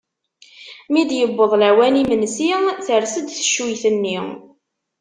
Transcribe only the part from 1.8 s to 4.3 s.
n yimensi ters-d teccuyt-nni.